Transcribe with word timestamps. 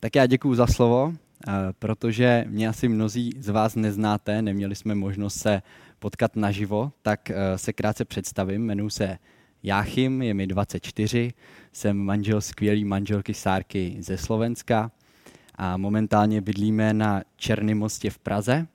Tak 0.00 0.16
já 0.16 0.26
děkuji 0.26 0.54
za 0.54 0.66
slovo, 0.66 1.14
eh, 1.48 1.52
protože 1.78 2.44
mě 2.48 2.68
asi 2.68 2.88
mnozí 2.88 3.32
z 3.38 3.48
vás 3.48 3.74
neznáte, 3.74 4.42
neměli 4.42 4.74
jsme 4.74 4.94
možnost 4.94 5.34
se 5.34 5.62
potkat 5.98 6.36
naživo, 6.36 6.92
tak 7.02 7.30
eh, 7.30 7.58
se 7.58 7.72
krátce 7.72 8.04
představím. 8.04 8.62
Jmenuji 8.62 8.90
se 8.90 9.18
Jáchym, 9.62 10.22
je 10.22 10.34
mi 10.34 10.46
24, 10.46 11.32
jsem 11.72 11.96
manžel 11.96 12.40
skvělý 12.40 12.84
manželky 12.84 13.34
Sárky 13.34 13.96
ze 14.00 14.16
Slovenska 14.18 14.90
a 15.54 15.76
momentálně 15.76 16.40
bydlíme 16.40 16.94
na 16.94 17.22
Černém 17.36 17.78
mostě 17.78 18.10
v 18.10 18.18
Praze, 18.18 18.66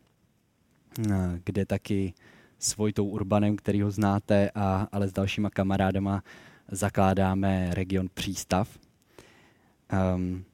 eh, 0.99 1.11
kde 1.43 1.65
taky 1.65 2.13
s 2.59 2.77
Vojtou 2.77 3.07
Urbanem, 3.07 3.55
který 3.55 3.81
ho 3.81 3.91
znáte, 3.91 4.51
a, 4.55 4.87
ale 4.91 5.07
s 5.07 5.13
dalšíma 5.13 5.49
kamarádama 5.49 6.23
zakládáme 6.71 7.69
region 7.73 8.07
Přístav. 8.13 8.79
Um, 10.15 10.45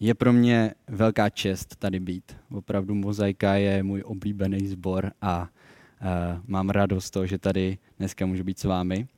je 0.00 0.14
pro 0.14 0.32
mě 0.32 0.74
velká 0.88 1.30
čest 1.30 1.76
tady 1.76 2.00
být. 2.00 2.36
Opravdu 2.50 2.94
Mozaika 2.94 3.54
je 3.54 3.82
můj 3.82 4.02
oblíbený 4.06 4.68
sbor 4.68 5.12
a 5.22 5.40
uh, 5.42 6.06
mám 6.46 6.70
radost 6.70 7.10
toho, 7.10 7.26
že 7.26 7.38
tady 7.38 7.78
dneska 7.98 8.26
můžu 8.26 8.44
být 8.44 8.58
s 8.58 8.64
vámi. 8.64 9.08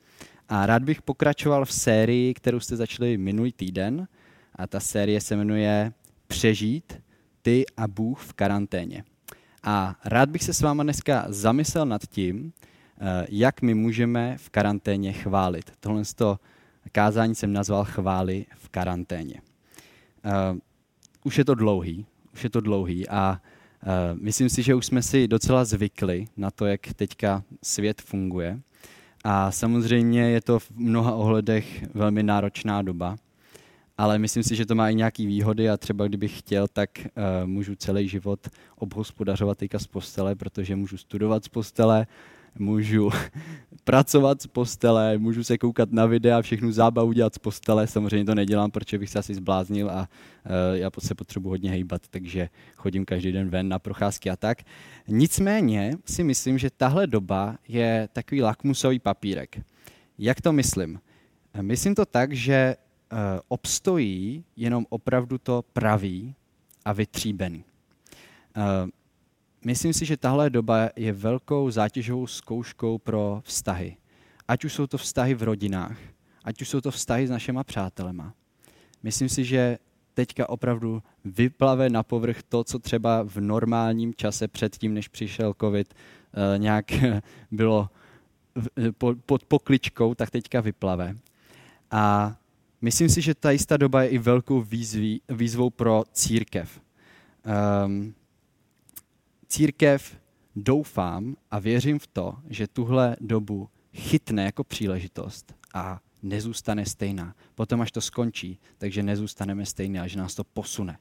A 0.48 0.66
rád 0.66 0.82
bych 0.82 1.02
pokračoval 1.02 1.64
v 1.64 1.72
sérii, 1.72 2.34
kterou 2.34 2.60
jste 2.60 2.76
začali 2.76 3.18
minulý 3.18 3.52
týden. 3.52 4.08
A 4.56 4.66
ta 4.66 4.80
série 4.80 5.20
se 5.20 5.36
jmenuje 5.36 5.92
Přežít 6.26 7.00
ty 7.42 7.64
a 7.76 7.88
Bůh 7.88 8.20
v 8.20 8.32
karanténě. 8.32 9.04
A 9.62 9.96
rád 10.04 10.30
bych 10.30 10.42
se 10.42 10.54
s 10.54 10.60
váma 10.60 10.82
dneska 10.82 11.24
zamyslel 11.28 11.86
nad 11.86 12.06
tím, 12.06 12.52
eh, 13.00 13.26
jak 13.28 13.62
my 13.62 13.74
můžeme 13.74 14.38
v 14.38 14.50
karanténě 14.50 15.12
chválit. 15.12 15.72
Tohle 15.80 16.02
kázání 16.92 17.34
jsem 17.34 17.52
nazval 17.52 17.84
chvály 17.84 18.46
v 18.56 18.68
karanténě. 18.68 19.40
Uh, 21.24 21.26
už 21.26 21.38
je 21.38 21.44
to 21.44 21.54
dlouhý, 21.54 22.06
už 22.34 22.44
je 22.44 22.50
to 22.50 22.60
dlouhý 22.60 23.08
a 23.08 23.40
uh, 23.82 24.18
myslím 24.20 24.48
si, 24.48 24.62
že 24.62 24.74
už 24.74 24.86
jsme 24.86 25.02
si 25.02 25.28
docela 25.28 25.64
zvykli 25.64 26.26
na 26.36 26.50
to, 26.50 26.66
jak 26.66 26.80
teďka 26.96 27.42
svět 27.62 28.02
funguje. 28.02 28.60
A 29.24 29.50
samozřejmě 29.50 30.30
je 30.30 30.40
to 30.40 30.58
v 30.58 30.70
mnoha 30.70 31.14
ohledech 31.14 31.94
velmi 31.94 32.22
náročná 32.22 32.82
doba, 32.82 33.16
ale 33.98 34.18
myslím 34.18 34.42
si, 34.42 34.56
že 34.56 34.66
to 34.66 34.74
má 34.74 34.90
i 34.90 34.94
nějaké 34.94 35.26
výhody 35.26 35.70
a 35.70 35.76
třeba 35.76 36.08
kdybych 36.08 36.38
chtěl, 36.38 36.68
tak 36.68 36.90
uh, 36.98 37.46
můžu 37.46 37.74
celý 37.74 38.08
život 38.08 38.48
obhospodařovat 38.76 39.58
teďka 39.58 39.78
z 39.78 39.86
postele, 39.86 40.34
protože 40.34 40.76
můžu 40.76 40.96
studovat 40.98 41.44
z 41.44 41.48
postele, 41.48 42.06
můžu 42.58 43.10
pracovat 43.84 44.42
z 44.42 44.46
postele, 44.46 45.18
můžu 45.18 45.44
se 45.44 45.58
koukat 45.58 45.92
na 45.92 46.06
videa, 46.06 46.42
všechnu 46.42 46.72
zábavu 46.72 47.12
dělat 47.12 47.34
z 47.34 47.38
postele. 47.38 47.86
Samozřejmě 47.86 48.24
to 48.24 48.34
nedělám, 48.34 48.70
protože 48.70 48.98
bych 48.98 49.10
se 49.10 49.18
asi 49.18 49.34
zbláznil 49.34 49.90
a 49.90 50.00
uh, 50.00 50.06
já 50.72 50.90
se 50.98 51.14
potřebuji 51.14 51.48
hodně 51.48 51.70
hejbat, 51.70 52.02
takže 52.10 52.48
chodím 52.76 53.04
každý 53.04 53.32
den 53.32 53.48
ven 53.48 53.68
na 53.68 53.78
procházky 53.78 54.30
a 54.30 54.36
tak. 54.36 54.58
Nicméně 55.08 55.92
si 56.04 56.24
myslím, 56.24 56.58
že 56.58 56.70
tahle 56.70 57.06
doba 57.06 57.58
je 57.68 58.08
takový 58.12 58.42
lakmusový 58.42 58.98
papírek. 58.98 59.60
Jak 60.18 60.40
to 60.40 60.52
myslím? 60.52 61.00
Myslím 61.60 61.94
to 61.94 62.06
tak, 62.06 62.32
že 62.32 62.76
uh, 63.12 63.18
obstojí 63.48 64.44
jenom 64.56 64.86
opravdu 64.88 65.38
to 65.38 65.64
pravý 65.72 66.34
a 66.84 66.92
vytříbený. 66.92 67.64
Uh, 68.56 68.90
myslím 69.64 69.92
si, 69.92 70.04
že 70.04 70.16
tahle 70.16 70.50
doba 70.50 70.90
je 70.96 71.12
velkou 71.12 71.70
zátěžovou 71.70 72.26
zkouškou 72.26 72.98
pro 72.98 73.40
vztahy. 73.44 73.96
Ať 74.48 74.64
už 74.64 74.72
jsou 74.72 74.86
to 74.86 74.98
vztahy 74.98 75.34
v 75.34 75.42
rodinách, 75.42 75.96
ať 76.44 76.62
už 76.62 76.68
jsou 76.68 76.80
to 76.80 76.90
vztahy 76.90 77.26
s 77.26 77.30
našima 77.30 77.64
přátelema. 77.64 78.34
Myslím 79.02 79.28
si, 79.28 79.44
že 79.44 79.78
teďka 80.14 80.48
opravdu 80.48 81.02
vyplave 81.24 81.90
na 81.90 82.02
povrch 82.02 82.42
to, 82.42 82.64
co 82.64 82.78
třeba 82.78 83.22
v 83.22 83.36
normálním 83.36 84.14
čase 84.14 84.48
předtím, 84.48 84.94
než 84.94 85.08
přišel 85.08 85.54
covid, 85.60 85.94
eh, 85.94 86.58
nějak 86.58 86.84
bylo 87.50 87.88
pod 89.26 89.44
pokličkou, 89.44 90.14
tak 90.14 90.30
teďka 90.30 90.60
vyplave. 90.60 91.16
A 91.90 92.36
myslím 92.80 93.08
si, 93.08 93.22
že 93.22 93.34
ta 93.34 93.50
jistá 93.50 93.76
doba 93.76 94.02
je 94.02 94.08
i 94.08 94.18
velkou 94.18 94.60
výzví, 94.60 95.20
výzvou 95.28 95.70
pro 95.70 96.04
církev. 96.12 96.80
Um, 97.86 98.14
církev 99.52 100.16
doufám 100.56 101.36
a 101.50 101.58
věřím 101.58 101.98
v 101.98 102.06
to, 102.06 102.34
že 102.48 102.68
tuhle 102.68 103.16
dobu 103.20 103.68
chytne 103.94 104.44
jako 104.44 104.64
příležitost 104.64 105.54
a 105.74 106.00
nezůstane 106.22 106.86
stejná. 106.86 107.34
Potom, 107.54 107.80
až 107.80 107.92
to 107.92 108.00
skončí, 108.00 108.58
takže 108.78 109.02
nezůstaneme 109.02 109.66
stejné 109.66 110.00
a 110.00 110.06
že 110.06 110.18
nás 110.18 110.34
to 110.34 110.44
posune. 110.44 110.98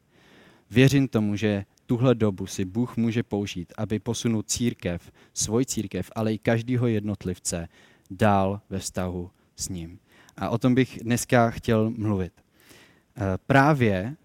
Věřím 0.69 1.07
tomu, 1.07 1.35
že 1.35 1.66
tuhle 1.85 2.16
dobu 2.16 2.47
si 2.47 2.66
Bůh 2.66 2.97
může 2.97 3.23
použít, 3.23 3.73
aby 3.78 4.00
posunul 4.00 4.44
církev, 4.44 5.12
svoj 5.33 5.66
církev, 5.66 6.12
ale 6.16 6.33
i 6.33 6.38
každého 6.38 6.88
jednotlivce 6.88 7.68
dál 8.09 8.62
ve 8.69 8.79
vztahu 8.79 9.31
s 9.56 9.69
ním. 9.69 10.00
A 10.38 10.50
o 10.50 10.57
tom 10.57 10.75
bych 10.75 11.00
dneska 11.03 11.50
chtěl 11.50 11.89
mluvit. 11.89 12.33
E, 12.35 13.38
právě 13.47 14.16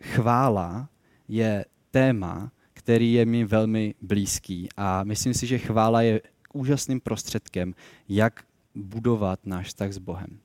chvála 0.00 0.88
je 1.28 1.64
téma, 1.90 2.52
který 2.88 3.12
je 3.12 3.26
mi 3.26 3.44
velmi 3.44 3.94
blízký 4.02 4.68
a 4.76 5.04
myslím 5.04 5.34
si, 5.34 5.46
že 5.46 5.58
chvála 5.58 6.02
je 6.02 6.20
úžasným 6.52 7.00
prostředkem, 7.00 7.74
jak 8.08 8.44
budovat 8.74 9.40
náš 9.46 9.66
vztah 9.66 9.92
s 9.92 9.98
Bohem. 9.98 10.38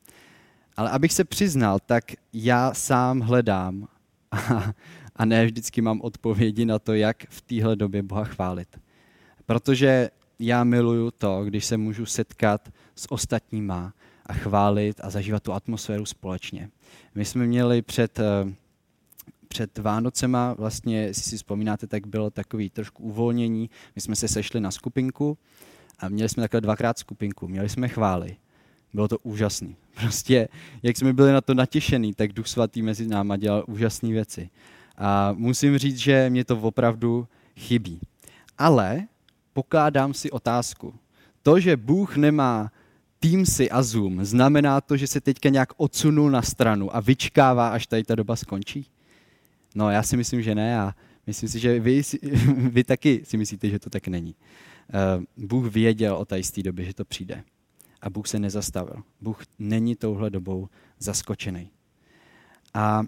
Ale 0.77 0.89
abych 0.89 1.13
se 1.13 1.23
přiznal, 1.23 1.79
tak 1.85 2.03
já 2.33 2.73
sám 2.73 3.19
hledám 3.19 3.87
a, 4.31 4.37
a 5.15 5.25
ne 5.25 5.45
vždycky 5.45 5.81
mám 5.81 6.01
odpovědi 6.01 6.65
na 6.65 6.79
to, 6.79 6.93
jak 6.93 7.23
v 7.29 7.41
téhle 7.41 7.75
době 7.75 8.03
Boha 8.03 8.23
chválit. 8.23 8.79
Protože 9.45 10.09
já 10.39 10.63
miluju 10.63 11.11
to, 11.11 11.45
když 11.45 11.65
se 11.65 11.77
můžu 11.77 12.05
setkat 12.05 12.69
s 12.95 13.11
ostatníma 13.11 13.93
a 14.25 14.33
chválit 14.33 15.01
a 15.03 15.09
zažívat 15.09 15.43
tu 15.43 15.53
atmosféru 15.53 16.05
společně. 16.05 16.69
My 17.15 17.25
jsme 17.25 17.45
měli 17.45 17.81
před 17.81 18.19
eh, 18.19 18.23
před 19.53 19.77
Vánocema, 19.77 20.53
vlastně, 20.53 21.01
jestli 21.01 21.23
si 21.23 21.37
vzpomínáte, 21.37 21.87
tak 21.87 22.07
bylo 22.07 22.29
takový 22.29 22.69
trošku 22.69 23.03
uvolnění. 23.03 23.69
My 23.95 24.01
jsme 24.01 24.15
se 24.15 24.27
sešli 24.27 24.59
na 24.59 24.71
skupinku 24.71 25.37
a 25.99 26.09
měli 26.09 26.29
jsme 26.29 26.43
takhle 26.43 26.61
dvakrát 26.61 26.97
skupinku. 26.97 27.47
Měli 27.47 27.69
jsme 27.69 27.87
chvály. 27.87 28.35
Bylo 28.93 29.07
to 29.07 29.17
úžasný. 29.19 29.75
Prostě, 30.01 30.47
jak 30.83 30.97
jsme 30.97 31.13
byli 31.13 31.31
na 31.31 31.41
to 31.41 31.53
natěšený, 31.53 32.13
tak 32.13 32.33
Duch 32.33 32.47
Svatý 32.47 32.81
mezi 32.81 33.07
náma 33.07 33.37
dělal 33.37 33.63
úžasné 33.67 34.09
věci. 34.09 34.49
A 34.97 35.33
musím 35.37 35.77
říct, 35.77 35.97
že 35.97 36.29
mě 36.29 36.45
to 36.45 36.57
opravdu 36.57 37.27
chybí. 37.57 37.99
Ale 38.57 39.07
pokládám 39.53 40.13
si 40.13 40.31
otázku. 40.31 40.93
To, 41.43 41.59
že 41.59 41.77
Bůh 41.77 42.17
nemá 42.17 42.71
Teamsy 43.19 43.69
a 43.69 43.83
Zoom, 43.83 44.25
znamená 44.25 44.81
to, 44.81 44.97
že 44.97 45.07
se 45.07 45.21
teďka 45.21 45.49
nějak 45.49 45.69
odsunul 45.77 46.31
na 46.31 46.41
stranu 46.41 46.95
a 46.95 46.99
vyčkává, 46.99 47.69
až 47.69 47.87
tady 47.87 48.03
ta 48.03 48.15
doba 48.15 48.35
skončí? 48.35 48.92
No 49.75 49.89
já 49.89 50.03
si 50.03 50.17
myslím, 50.17 50.41
že 50.41 50.55
ne 50.55 50.79
a 50.79 50.95
myslím 51.27 51.49
si, 51.49 51.59
že 51.59 51.79
vy, 51.79 52.01
vy 52.57 52.83
taky 52.83 53.21
si 53.25 53.37
myslíte, 53.37 53.69
že 53.69 53.79
to 53.79 53.89
tak 53.89 54.07
není. 54.07 54.35
Eh, 54.89 55.23
Bůh 55.37 55.73
věděl 55.73 56.15
o 56.15 56.25
té 56.25 56.41
době, 56.63 56.85
že 56.85 56.93
to 56.93 57.05
přijde. 57.05 57.43
A 58.01 58.09
Bůh 58.09 58.27
se 58.27 58.39
nezastavil. 58.39 59.03
Bůh 59.21 59.41
není 59.59 59.95
touhle 59.95 60.29
dobou 60.29 60.69
zaskočený. 60.99 61.69
A 62.73 63.03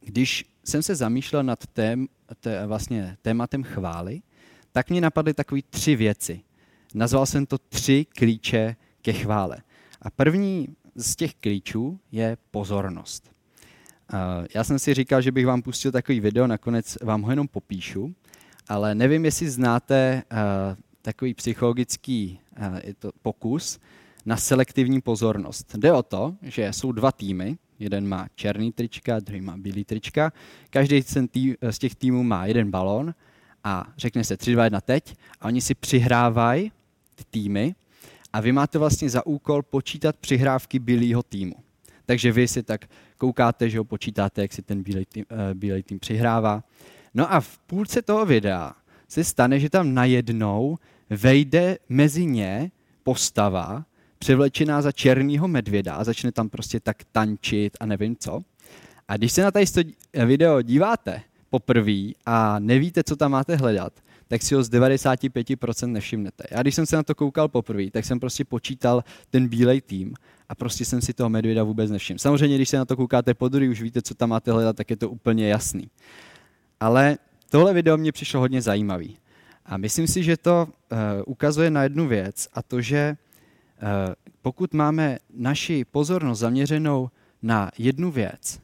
když 0.00 0.44
jsem 0.64 0.82
se 0.82 0.94
zamýšlel 0.94 1.42
nad 1.42 1.66
tém, 1.66 2.08
té, 2.40 2.66
vlastně 2.66 3.16
tématem 3.22 3.62
chvály, 3.62 4.22
tak 4.72 4.90
mě 4.90 5.00
napadly 5.00 5.34
takové 5.34 5.60
tři 5.70 5.96
věci. 5.96 6.40
Nazval 6.94 7.26
jsem 7.26 7.46
to 7.46 7.58
tři 7.58 8.06
klíče 8.08 8.76
ke 9.02 9.12
chvále. 9.12 9.58
A 10.02 10.10
první 10.10 10.68
z 10.94 11.16
těch 11.16 11.34
klíčů 11.34 12.00
je 12.12 12.36
pozornost. 12.50 13.31
Já 14.54 14.64
jsem 14.64 14.78
si 14.78 14.94
říkal, 14.94 15.22
že 15.22 15.32
bych 15.32 15.46
vám 15.46 15.62
pustil 15.62 15.92
takový 15.92 16.20
video, 16.20 16.46
nakonec 16.46 16.98
vám 17.02 17.22
ho 17.22 17.30
jenom 17.30 17.48
popíšu, 17.48 18.14
ale 18.68 18.94
nevím, 18.94 19.24
jestli 19.24 19.50
znáte 19.50 20.22
takový 21.02 21.34
psychologický 21.34 22.38
je 22.84 22.94
to 22.94 23.10
pokus 23.22 23.78
na 24.26 24.36
selektivní 24.36 25.00
pozornost. 25.00 25.74
Jde 25.76 25.92
o 25.92 26.02
to, 26.02 26.34
že 26.42 26.72
jsou 26.72 26.92
dva 26.92 27.12
týmy, 27.12 27.58
jeden 27.78 28.08
má 28.08 28.26
černý 28.34 28.72
trička, 28.72 29.20
druhý 29.20 29.40
má 29.40 29.56
bílý 29.56 29.84
trička. 29.84 30.32
Každý 30.70 31.02
z 31.70 31.78
těch 31.78 31.94
týmů 31.94 32.22
má 32.22 32.46
jeden 32.46 32.70
balón 32.70 33.14
a 33.64 33.92
řekne 33.96 34.24
se 34.24 34.36
3, 34.36 34.52
2, 34.52 34.64
1 34.64 34.80
teď 34.80 35.16
a 35.40 35.44
oni 35.44 35.60
si 35.60 35.74
přihrávají 35.74 36.72
ty 37.14 37.24
týmy 37.30 37.74
a 38.32 38.40
vy 38.40 38.52
máte 38.52 38.78
vlastně 38.78 39.10
za 39.10 39.26
úkol 39.26 39.62
počítat 39.62 40.16
přihrávky 40.16 40.78
bílého 40.78 41.22
týmu. 41.22 41.54
Takže 42.06 42.32
vy 42.32 42.48
si 42.48 42.62
tak 42.62 42.86
koukáte, 43.18 43.70
že 43.70 43.78
ho 43.78 43.84
počítáte, 43.84 44.42
jak 44.42 44.52
si 44.52 44.62
ten 44.62 44.82
bílej 44.82 45.06
tým, 45.06 45.24
uh, 45.30 45.54
bílej 45.54 45.82
tým 45.82 45.98
přihrává. 45.98 46.64
No 47.14 47.32
a 47.32 47.40
v 47.40 47.58
půlce 47.58 48.02
toho 48.02 48.26
videa 48.26 48.72
se 49.08 49.24
stane, 49.24 49.60
že 49.60 49.70
tam 49.70 49.94
najednou 49.94 50.78
vejde 51.10 51.78
mezi 51.88 52.26
ně 52.26 52.70
postava, 53.02 53.84
převlečená 54.18 54.82
za 54.82 54.92
černýho 54.92 55.48
medvěda 55.48 55.94
a 55.94 56.04
začne 56.04 56.32
tam 56.32 56.48
prostě 56.48 56.80
tak 56.80 56.96
tančit 57.12 57.76
a 57.80 57.86
nevím 57.86 58.16
co. 58.16 58.40
A 59.08 59.16
když 59.16 59.32
se 59.32 59.42
na 59.42 59.50
tady 59.50 59.66
video 60.26 60.62
díváte 60.62 61.22
poprvé 61.50 62.16
a 62.26 62.58
nevíte, 62.58 63.04
co 63.04 63.16
tam 63.16 63.30
máte 63.30 63.56
hledat, 63.56 63.92
tak 64.28 64.42
si 64.42 64.54
ho 64.54 64.64
z 64.64 64.70
95% 64.70 65.86
nevšimnete. 65.86 66.44
Já 66.50 66.62
když 66.62 66.74
jsem 66.74 66.86
se 66.86 66.96
na 66.96 67.02
to 67.02 67.14
koukal 67.14 67.48
poprvé, 67.48 67.90
tak 67.90 68.04
jsem 68.04 68.20
prostě 68.20 68.44
počítal 68.44 69.04
ten 69.30 69.48
bílej 69.48 69.80
tým 69.80 70.14
a 70.52 70.54
prostě 70.54 70.84
jsem 70.84 71.00
si 71.00 71.12
toho 71.12 71.30
medvěda 71.30 71.64
vůbec 71.64 71.90
nevšiml. 71.90 72.18
Samozřejmě, 72.18 72.56
když 72.56 72.68
se 72.68 72.76
na 72.76 72.84
to 72.84 72.96
koukáte 72.96 73.34
po 73.34 73.48
druhý, 73.48 73.68
už 73.68 73.82
víte, 73.82 74.02
co 74.02 74.14
tam 74.14 74.28
máte 74.28 74.52
hledat, 74.52 74.76
tak 74.76 74.90
je 74.90 74.96
to 74.96 75.10
úplně 75.10 75.48
jasný. 75.48 75.90
Ale 76.80 77.18
tohle 77.50 77.74
video 77.74 77.96
mě 77.96 78.12
přišlo 78.12 78.40
hodně 78.40 78.62
zajímavý. 78.62 79.16
A 79.66 79.76
myslím 79.76 80.06
si, 80.06 80.22
že 80.22 80.36
to 80.36 80.68
uh, 80.68 80.98
ukazuje 81.26 81.70
na 81.70 81.82
jednu 81.82 82.08
věc 82.08 82.48
a 82.52 82.62
to, 82.62 82.80
že 82.80 83.16
uh, 83.16 83.88
pokud 84.42 84.74
máme 84.74 85.18
naši 85.34 85.84
pozornost 85.84 86.38
zaměřenou 86.38 87.10
na 87.42 87.70
jednu 87.78 88.10
věc, 88.10 88.60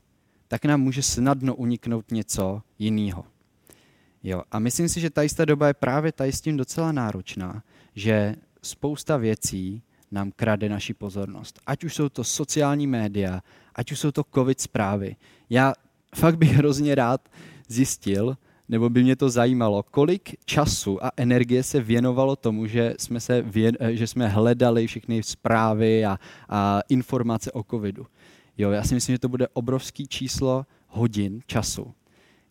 tak 0.48 0.64
nám 0.64 0.80
může 0.80 1.02
snadno 1.02 1.54
uniknout 1.54 2.10
něco 2.10 2.62
jiného. 2.78 3.24
Jo, 4.22 4.42
a 4.50 4.58
myslím 4.58 4.88
si, 4.88 5.00
že 5.00 5.10
ta 5.10 5.22
jistá 5.22 5.44
doba 5.44 5.66
je 5.66 5.74
právě 5.74 6.12
tady 6.12 6.32
s 6.32 6.40
tím 6.40 6.56
docela 6.56 6.92
náročná, 6.92 7.62
že 7.94 8.36
spousta 8.62 9.16
věcí 9.16 9.82
nám 10.10 10.32
krade 10.36 10.68
naši 10.68 10.94
pozornost. 10.94 11.60
Ať 11.66 11.84
už 11.84 11.94
jsou 11.94 12.08
to 12.08 12.24
sociální 12.24 12.86
média, 12.86 13.42
ať 13.74 13.92
už 13.92 13.98
jsou 13.98 14.10
to 14.10 14.24
covid 14.34 14.60
zprávy. 14.60 15.16
Já 15.50 15.72
fakt 16.14 16.38
bych 16.38 16.52
hrozně 16.52 16.94
rád 16.94 17.28
zjistil, 17.68 18.36
nebo 18.68 18.90
by 18.90 19.02
mě 19.02 19.16
to 19.16 19.30
zajímalo, 19.30 19.82
kolik 19.82 20.44
času 20.44 21.04
a 21.04 21.10
energie 21.16 21.62
se 21.62 21.80
věnovalo 21.80 22.36
tomu, 22.36 22.66
že 22.66 22.94
jsme, 22.98 23.20
se 23.20 23.42
věn, 23.42 23.76
že 23.90 24.06
jsme 24.06 24.28
hledali 24.28 24.86
všechny 24.86 25.22
zprávy 25.22 26.04
a, 26.04 26.18
a 26.48 26.80
informace 26.88 27.52
o 27.52 27.62
covidu. 27.62 28.06
Jo, 28.58 28.70
já 28.70 28.82
si 28.82 28.94
myslím, 28.94 29.14
že 29.14 29.18
to 29.18 29.28
bude 29.28 29.48
obrovský 29.52 30.06
číslo 30.06 30.66
hodin 30.88 31.40
času, 31.46 31.94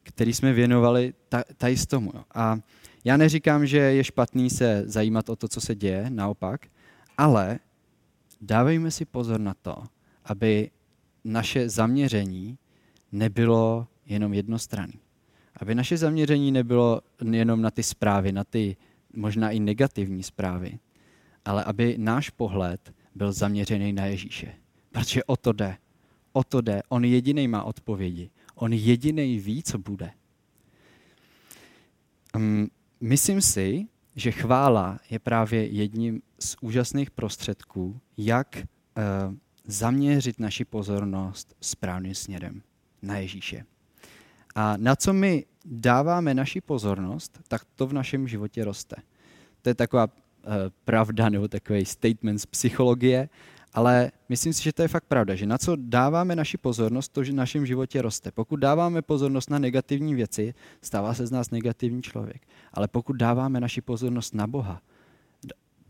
který 0.04 0.34
jsme 0.34 0.54
věnovali 0.54 1.14
tady 1.58 1.78
z 1.78 1.86
tomu. 1.86 2.12
A 2.36 2.60
já 3.06 3.18
neříkám, 3.18 3.66
že 3.66 3.78
je 3.78 4.04
špatný 4.04 4.50
se 4.50 4.84
zajímat 4.86 5.30
o 5.30 5.36
to, 5.36 5.48
co 5.48 5.62
se 5.62 5.76
děje, 5.76 6.06
naopak, 6.10 6.68
ale 7.18 7.60
dávejme 8.42 8.92
si 8.92 9.06
pozor 9.06 9.40
na 9.40 9.54
to, 9.54 9.84
aby 10.26 10.72
naše 11.24 11.70
zaměření 11.70 12.58
nebylo 13.12 13.88
jenom 14.06 14.34
jednostranné. 14.34 14.94
Aby 15.56 15.76
naše 15.76 15.98
zaměření 15.98 16.52
nebylo 16.52 17.02
jenom 17.32 17.62
na 17.62 17.72
ty 17.72 17.84
zprávy, 17.84 18.32
na 18.32 18.44
ty 18.44 18.78
možná 19.14 19.52
i 19.52 19.60
negativní 19.60 20.24
zprávy, 20.24 20.80
ale 21.46 21.64
aby 21.64 21.96
náš 21.98 22.30
pohled 22.30 22.94
byl 23.16 23.32
zaměřený 23.32 23.94
na 23.94 24.06
Ježíše. 24.06 24.54
Protože 24.92 25.24
o 25.24 25.38
to 25.38 25.52
jde. 25.52 25.78
O 26.34 26.44
to 26.44 26.62
jde. 26.62 26.82
On 26.90 27.06
jediný 27.06 27.48
má 27.48 27.64
odpovědi. 27.64 28.30
On 28.56 28.74
jediný 28.74 29.40
ví, 29.40 29.64
co 29.64 29.78
bude. 29.78 30.12
Um, 32.36 32.68
myslím 33.02 33.42
si, 33.42 33.88
že 34.18 34.32
chvála 34.32 35.00
je 35.10 35.20
právě 35.20 35.66
jedním 35.66 36.22
z 36.40 36.56
úžasných 36.62 37.12
prostředků, 37.12 38.00
jak 38.18 38.58
uh, 38.58 39.36
zaměřit 39.66 40.40
naši 40.40 40.66
pozornost 40.66 41.56
správným 41.62 42.16
směrem 42.16 42.62
na 43.02 43.18
Ježíše. 43.18 43.66
A 44.56 44.78
na 44.78 44.96
co 44.96 45.14
my 45.14 45.46
dáváme 45.66 46.34
naši 46.34 46.62
pozornost, 46.62 47.40
tak 47.48 47.62
to 47.76 47.88
v 47.88 47.94
našem 47.94 48.28
životě 48.28 48.66
roste. 48.66 48.96
To 49.62 49.70
je 49.70 49.76
taková 49.76 50.06
uh, 50.06 50.12
pravda 50.86 51.30
nebo 51.30 51.48
takový 51.48 51.86
statement 51.86 52.40
z 52.40 52.46
psychologie, 52.46 53.30
ale 53.74 54.12
myslím 54.30 54.54
si, 54.54 54.64
že 54.64 54.74
to 54.74 54.82
je 54.82 54.88
fakt 54.88 55.06
pravda, 55.06 55.36
že 55.36 55.46
na 55.46 55.58
co 55.58 55.76
dáváme 55.76 56.36
naši 56.36 56.58
pozornost, 56.58 57.10
to 57.10 57.22
v 57.22 57.32
našem 57.32 57.66
životě 57.66 58.02
roste. 58.02 58.32
Pokud 58.32 58.56
dáváme 58.56 59.02
pozornost 59.02 59.50
na 59.50 59.60
negativní 59.60 60.16
věci, 60.16 60.54
stává 60.82 61.14
se 61.14 61.28
z 61.28 61.32
nás 61.32 61.52
negativní 61.52 62.02
člověk. 62.02 62.48
Ale 62.74 62.88
pokud 62.88 63.14
dáváme 63.14 63.60
naši 63.60 63.82
pozornost 63.82 64.36
na 64.36 64.48
Boha, 64.48 64.82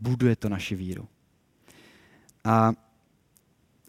buduje 0.00 0.36
to 0.36 0.48
naši 0.48 0.74
víru. 0.74 1.08
A 2.44 2.72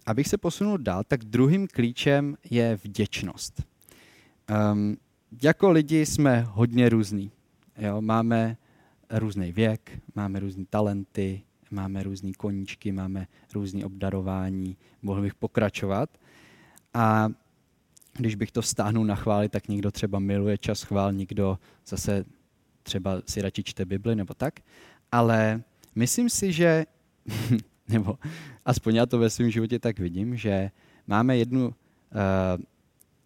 abych 0.06 0.28
se 0.28 0.38
posunul 0.38 0.78
dál, 0.78 1.04
tak 1.04 1.24
druhým 1.24 1.68
klíčem 1.68 2.38
je 2.50 2.80
vděčnost. 2.84 3.64
Um, 4.72 4.98
jako 5.44 5.72
lidi 5.72 6.06
jsme 6.06 6.42
hodně 6.42 6.90
různí. 6.90 7.32
Jo? 7.78 8.02
Máme 8.02 8.58
různý 9.10 9.52
věk, 9.52 10.02
máme 10.16 10.40
různé 10.40 10.66
talenty, 10.70 11.42
máme 11.72 12.04
různé 12.04 12.32
koníčky, 12.38 12.92
máme 12.92 13.28
různé 13.54 13.86
obdarování, 13.86 14.78
mohl 15.02 15.22
bych 15.22 15.36
pokračovat. 15.36 16.10
A 16.94 17.30
když 18.14 18.36
bych 18.36 18.52
to 18.52 18.62
vztáhnul 18.62 19.06
na 19.06 19.16
chvály, 19.16 19.50
tak 19.50 19.68
někdo 19.68 19.92
třeba 19.92 20.20
miluje 20.20 20.58
čas 20.58 20.84
chvál, 20.84 21.14
někdo 21.14 21.60
zase 21.88 22.26
třeba 22.84 23.22
si 23.28 23.42
radši 23.42 23.64
čte 23.64 23.86
Bibli 23.86 24.16
nebo 24.16 24.34
tak. 24.34 24.60
Ale 25.12 25.64
myslím 25.96 26.30
si, 26.30 26.54
že, 26.54 26.86
nebo 27.88 28.18
aspoň 28.66 28.96
já 28.96 29.06
to 29.06 29.20
ve 29.20 29.30
svém 29.30 29.52
životě 29.52 29.80
tak 29.80 30.00
vidím, 30.00 30.38
že 30.38 30.72
máme 31.08 31.38
jednu 31.38 31.68
uh, 31.68 31.74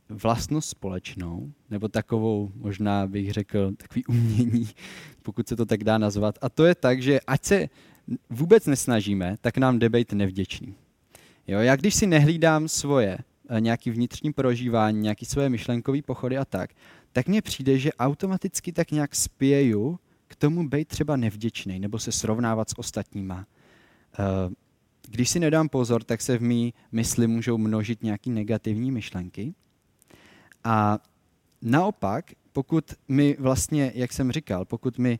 vlastnost 0.10 0.70
společnou, 0.70 1.52
nebo 1.70 1.88
takovou, 1.88 2.52
možná 2.56 3.08
bych 3.08 3.34
řekl, 3.34 3.72
takový 3.78 4.06
umění, 4.06 4.70
pokud 5.22 5.48
se 5.48 5.56
to 5.56 5.66
tak 5.66 5.84
dá 5.84 5.98
nazvat. 5.98 6.40
A 6.42 6.50
to 6.50 6.66
je 6.66 6.76
tak, 6.76 7.02
že 7.02 7.20
ať 7.28 7.46
se 7.46 7.70
vůbec 8.30 8.66
nesnažíme, 8.66 9.36
tak 9.42 9.58
nám 9.58 9.80
jde 9.80 9.90
být 9.90 10.14
nevděčný. 10.14 10.76
Jo, 11.48 11.60
já 11.60 11.76
když 11.76 11.96
si 11.96 12.08
nehlídám 12.08 12.68
svoje 12.68 13.18
eh, 13.50 13.62
nějaký 13.62 13.92
vnitřní 13.92 14.34
prožívání, 14.34 15.00
nějaký 15.00 15.26
svoje 15.26 15.50
myšlenkové 15.50 16.02
pochody 16.02 16.38
a 16.38 16.46
tak, 16.46 16.70
tak 17.12 17.28
mně 17.28 17.42
přijde, 17.42 17.78
že 17.80 17.94
automaticky 17.94 18.72
tak 18.72 18.92
nějak 18.92 19.16
spěju 19.16 20.00
k 20.28 20.36
tomu 20.36 20.70
být 20.70 20.88
třeba 20.88 21.16
nevděčný 21.16 21.80
nebo 21.80 22.00
se 22.00 22.12
srovnávat 22.12 22.70
s 22.70 22.80
ostatníma. 22.80 23.46
Eh, 24.20 24.54
když 25.10 25.30
si 25.30 25.40
nedám 25.40 25.70
pozor, 25.70 26.04
tak 26.04 26.22
se 26.22 26.38
v 26.38 26.42
mý 26.42 26.74
mysli 26.92 27.28
můžou 27.28 27.58
množit 27.58 28.04
nějaké 28.04 28.30
negativní 28.30 28.92
myšlenky. 28.92 29.54
A 30.64 31.00
naopak, 31.62 32.32
pokud 32.52 32.94
my 33.08 33.36
vlastně, 33.40 33.92
jak 33.96 34.14
jsem 34.14 34.32
říkal, 34.32 34.66
pokud 34.66 35.00
Eh, 35.00 35.20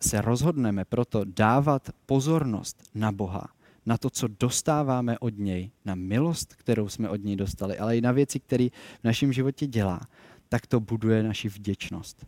se 0.00 0.20
rozhodneme 0.20 0.84
proto 0.84 1.24
dávat 1.24 1.90
pozornost 2.06 2.82
na 2.94 3.12
Boha, 3.12 3.48
na 3.86 3.98
to, 3.98 4.10
co 4.10 4.28
dostáváme 4.28 5.18
od 5.18 5.38
něj, 5.38 5.70
na 5.84 5.94
milost, 5.94 6.54
kterou 6.54 6.88
jsme 6.88 7.08
od 7.08 7.24
něj 7.24 7.36
dostali, 7.36 7.78
ale 7.78 7.96
i 7.96 8.00
na 8.00 8.12
věci, 8.12 8.40
které 8.40 8.68
v 9.00 9.04
našem 9.04 9.32
životě 9.32 9.66
dělá, 9.66 10.00
tak 10.48 10.66
to 10.66 10.80
buduje 10.80 11.22
naši 11.22 11.48
vděčnost. 11.48 12.26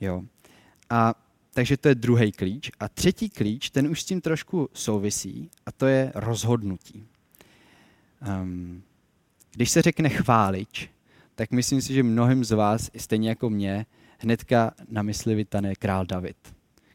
Jo. 0.00 0.22
A 0.90 1.14
takže 1.52 1.76
to 1.76 1.88
je 1.88 1.94
druhý 1.94 2.32
klíč. 2.32 2.70
A 2.80 2.88
třetí 2.88 3.30
klíč, 3.30 3.70
ten 3.70 3.86
už 3.86 4.02
s 4.02 4.04
tím 4.04 4.20
trošku 4.20 4.68
souvisí, 4.72 5.50
a 5.66 5.72
to 5.72 5.86
je 5.86 6.12
rozhodnutí. 6.14 7.06
Um, 8.42 8.82
když 9.52 9.70
se 9.70 9.82
řekne 9.82 10.08
chválič, 10.08 10.90
tak 11.34 11.50
myslím 11.50 11.82
si, 11.82 11.94
že 11.94 12.02
mnohem 12.02 12.44
z 12.44 12.50
vás, 12.50 12.90
stejně 12.96 13.28
jako 13.28 13.50
mě, 13.50 13.86
hnedka 14.22 14.72
na 14.88 15.02
mysli 15.02 15.34
vytane 15.34 15.74
král 15.74 16.06
David. 16.06 16.36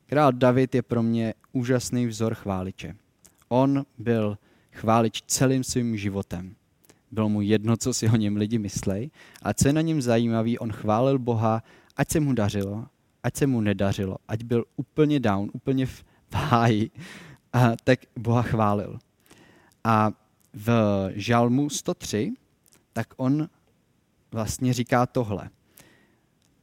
Král 0.05 0.31
David 0.31 0.75
je 0.75 0.81
pro 0.81 1.03
mě 1.03 1.33
úžasný 1.51 2.07
vzor 2.07 2.33
chváliče. 2.33 2.95
On 3.47 3.85
byl 3.97 4.37
chválič 4.71 5.23
celým 5.27 5.63
svým 5.63 5.97
životem. 5.97 6.55
Bylo 7.11 7.29
mu 7.29 7.41
jedno, 7.41 7.77
co 7.77 7.93
si 7.93 8.09
o 8.09 8.15
něm 8.15 8.35
lidi 8.35 8.57
myslej. 8.57 9.09
A 9.41 9.53
co 9.53 9.67
je 9.67 9.73
na 9.73 9.81
něm 9.81 10.01
zajímavý, 10.01 10.59
on 10.59 10.71
chválil 10.71 11.19
Boha, 11.19 11.63
ať 11.97 12.11
se 12.11 12.19
mu 12.19 12.33
dařilo, 12.33 12.85
ať 13.23 13.35
se 13.35 13.47
mu 13.47 13.61
nedařilo, 13.61 14.17
ať 14.27 14.43
byl 14.43 14.65
úplně 14.75 15.19
down, 15.19 15.49
úplně 15.53 15.85
v 15.85 16.03
háji, 16.33 16.91
a 17.53 17.71
tak 17.83 17.99
Boha 18.19 18.41
chválil. 18.41 18.99
A 19.83 20.11
v 20.53 20.69
Žalmu 21.15 21.69
103, 21.69 22.33
tak 22.93 23.13
on 23.17 23.49
vlastně 24.31 24.73
říká 24.73 25.05
tohle. 25.05 25.49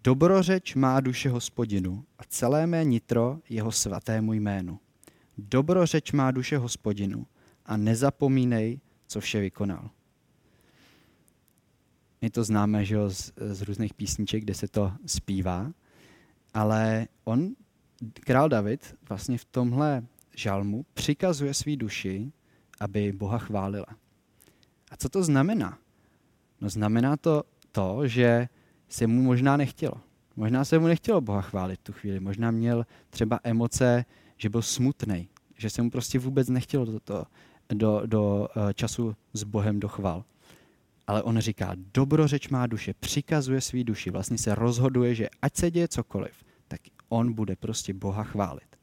Dobrořeč 0.04 0.74
má 0.74 1.00
duše 1.00 1.28
hospodinu 1.28 2.04
a 2.18 2.22
celé 2.28 2.66
mé 2.66 2.84
nitro 2.84 3.38
jeho 3.48 3.72
svatému 3.72 4.32
jménu. 4.32 4.78
Dobrořeč 5.38 6.12
má 6.12 6.30
duše 6.30 6.58
hospodinu 6.58 7.26
a 7.66 7.76
nezapomínej, 7.76 8.80
co 9.06 9.20
vše 9.20 9.40
vykonal. 9.40 9.90
My 12.20 12.30
to 12.30 12.44
známe 12.44 12.84
že 12.84 12.94
jo, 12.94 13.10
z, 13.10 13.32
z 13.36 13.62
různých 13.62 13.94
písniček, 13.94 14.42
kde 14.42 14.54
se 14.54 14.68
to 14.68 14.92
zpívá, 15.06 15.72
ale 16.54 17.08
on, 17.24 17.54
král 18.14 18.48
David, 18.48 18.94
vlastně 19.08 19.38
v 19.38 19.44
tomhle 19.44 20.02
žalmu 20.36 20.86
přikazuje 20.94 21.54
svý 21.54 21.76
duši, 21.76 22.32
aby 22.80 23.12
Boha 23.12 23.38
chválila. 23.38 23.86
A 24.90 24.96
co 24.96 25.08
to 25.08 25.22
znamená? 25.22 25.78
No 26.60 26.68
znamená 26.68 27.16
to 27.16 27.42
to, 27.72 28.08
že 28.08 28.48
se 28.92 29.06
mu 29.06 29.22
možná 29.22 29.56
nechtělo. 29.56 29.94
Možná 30.36 30.64
se 30.64 30.78
mu 30.78 30.86
nechtělo 30.86 31.20
Boha 31.20 31.40
chválit 31.40 31.80
tu 31.82 31.92
chvíli. 31.92 32.20
Možná 32.20 32.50
měl 32.50 32.86
třeba 33.10 33.40
emoce, 33.44 34.04
že 34.36 34.48
byl 34.48 34.62
smutný, 34.62 35.28
že 35.56 35.70
se 35.70 35.82
mu 35.82 35.90
prostě 35.90 36.18
vůbec 36.18 36.48
nechtělo 36.48 36.84
do, 36.84 37.00
to, 37.00 37.24
do, 37.68 38.02
do 38.06 38.48
uh, 38.56 38.72
času 38.72 39.16
s 39.32 39.44
Bohem 39.44 39.80
dochval. 39.80 40.24
ale 41.06 41.22
on 41.22 41.38
říká, 41.38 41.72
dobrořeč 41.94 42.48
má 42.48 42.66
duše, 42.66 42.94
přikazuje 43.00 43.60
svý 43.60 43.84
duši, 43.84 44.10
vlastně 44.10 44.38
se 44.38 44.54
rozhoduje, 44.54 45.14
že 45.14 45.28
ať 45.42 45.56
se 45.56 45.70
děje 45.70 45.88
cokoliv, 45.88 46.32
tak 46.68 46.80
on 47.08 47.32
bude 47.32 47.56
prostě 47.56 47.94
Boha 47.94 48.24
chválit. 48.24 48.76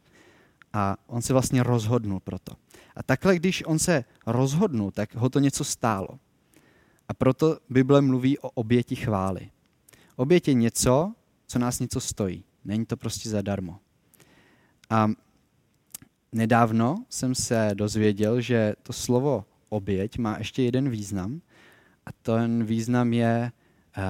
A 0.74 0.98
on 1.08 1.22
se 1.22 1.34
vlastně 1.34 1.63
rozhodnul 1.63 2.20
pro 2.20 2.39
to. 2.39 2.54
A 2.96 3.04
takhle, 3.04 3.36
když 3.36 3.63
on 3.66 3.80
se 3.80 4.06
rozhodnul, 4.25 4.92
tak 4.92 5.16
ho 5.16 5.30
to 5.30 5.39
něco 5.39 5.63
stálo. 5.63 6.08
A 7.08 7.13
proto 7.13 7.58
Bible 7.70 8.01
mluví 8.01 8.39
o 8.39 8.50
oběti 8.50 8.96
chvály. 8.96 9.50
Oběť 10.19 10.47
je 10.47 10.53
něco, 10.53 11.13
co 11.47 11.59
nás 11.59 11.79
něco 11.79 11.99
stojí. 11.99 12.43
Není 12.65 12.85
to 12.85 12.97
prostě 12.97 13.29
zadarmo. 13.29 13.79
A 14.89 15.11
nedávno 16.31 17.05
jsem 17.09 17.35
se 17.35 17.71
dozvěděl, 17.73 18.41
že 18.41 18.73
to 18.83 18.93
slovo 18.93 19.45
oběť 19.69 20.17
má 20.17 20.38
ještě 20.38 20.63
jeden 20.63 20.89
význam 20.89 21.41
a 22.05 22.11
ten 22.11 22.63
význam 22.63 23.13
je 23.13 23.51
uh, 23.97 24.03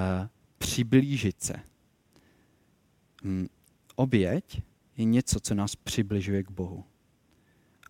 přiblížit 0.57 1.43
se. 1.43 1.53
Um, 3.23 3.49
oběť 3.95 4.61
je 4.97 5.05
něco, 5.05 5.39
co 5.39 5.55
nás 5.55 5.75
přibližuje 5.75 6.43
k 6.43 6.51
Bohu. 6.51 6.83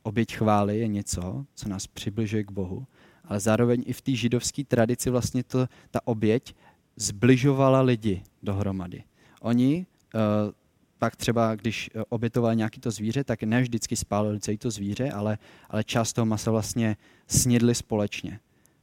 Oběť 0.03 0.35
chvály 0.35 0.79
je 0.79 0.88
něco, 0.88 1.45
co 1.55 1.69
nás 1.69 1.88
přibližuje 1.88 2.43
k 2.43 2.51
Bohu, 2.51 2.88
ale 3.23 3.39
zároveň 3.39 3.83
i 3.85 3.93
v 3.93 4.01
té 4.01 4.11
židovské 4.11 4.63
tradici 4.63 5.09
vlastně 5.09 5.43
to, 5.43 5.67
ta 5.91 6.07
oběť 6.07 6.55
zbližovala 7.00 7.82
lidi 7.82 8.24
dohromady. 8.44 9.03
Oni 9.41 9.86
uh, 10.15 10.22
pak 10.98 11.15
třeba, 11.15 11.56
když 11.56 11.89
obětovali 12.10 12.56
nějaký 12.56 12.79
to 12.79 12.91
zvíře, 12.91 13.24
tak 13.24 13.44
ne 13.44 13.62
vždycky 13.62 13.96
spálili 13.96 14.39
celé 14.39 14.58
to 14.58 14.72
zvíře, 14.72 15.12
ale, 15.12 15.38
ale 15.70 15.84
část 15.84 16.13
toho 16.13 16.25
masa 16.25 16.51
vlastně 16.51 16.98
snědli 17.27 17.75
společně. 17.75 18.39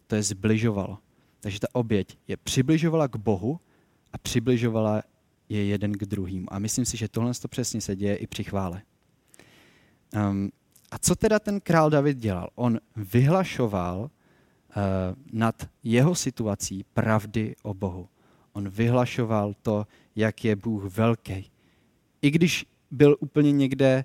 To 0.06 0.14
je 0.14 0.22
zbližovalo. 0.22 0.98
Takže 1.40 1.60
ta 1.60 1.66
oběť 1.72 2.18
je 2.28 2.36
přibližovala 2.36 3.08
k 3.08 3.16
Bohu 3.16 3.60
a 4.12 4.18
přibližovala 4.18 5.02
je 5.48 5.64
jeden 5.64 5.92
k 5.92 6.04
druhým. 6.04 6.46
A 6.50 6.58
myslím 6.58 6.84
si, 6.84 6.96
že 6.96 7.08
tohle 7.08 7.34
to 7.34 7.48
přesně 7.48 7.80
se 7.80 7.96
děje 7.96 8.16
i 8.16 8.26
při 8.26 8.44
chvále. 8.44 8.82
Um, 10.30 10.50
a 10.90 10.98
co 10.98 11.14
teda 11.14 11.38
ten 11.38 11.60
král 11.60 11.90
David 11.90 12.18
dělal? 12.18 12.48
On 12.54 12.78
vyhlašoval 12.96 14.10
nad 15.32 15.68
jeho 15.82 16.14
situací 16.14 16.84
pravdy 16.94 17.54
o 17.62 17.74
Bohu. 17.74 18.08
On 18.52 18.68
vyhlašoval 18.68 19.54
to, 19.62 19.86
jak 20.16 20.44
je 20.44 20.56
Bůh 20.56 20.84
velký. 20.84 21.50
I 22.22 22.30
když 22.30 22.66
byl 22.90 23.16
úplně 23.20 23.52
někde, 23.52 24.04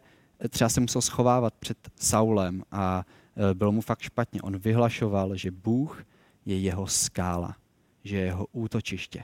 třeba 0.50 0.70
se 0.70 0.82
musel 0.82 1.02
schovávat 1.02 1.54
před 1.54 1.78
Saulem 1.96 2.64
a 2.72 3.06
uh, 3.36 3.54
bylo 3.54 3.72
mu 3.72 3.82
fakt 3.82 4.02
špatně, 4.02 4.42
on 4.42 4.58
vyhlašoval, 4.58 5.36
že 5.36 5.52
Bůh 5.52 6.04
je 6.46 6.60
jeho 6.60 6.88
skála, 6.88 7.56
že 8.04 8.18
je 8.18 8.26
jeho 8.26 8.48
útočiště. 8.52 9.24